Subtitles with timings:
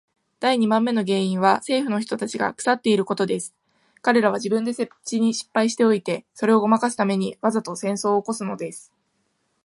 [0.39, 3.53] 第二番目の原因は政府の人たちが腐っていることです。
[4.01, 8.91] 彼等は自分で政治に失敗しておいて、それをごまかすために、わざと戦争を起すのです。